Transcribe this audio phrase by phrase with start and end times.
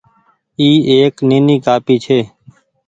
[0.59, 2.19] اي ايڪ نيني ڪآپي ڇي۔